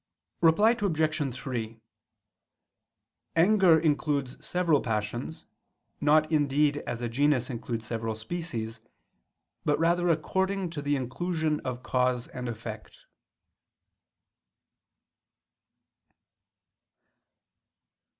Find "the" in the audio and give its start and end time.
10.81-10.95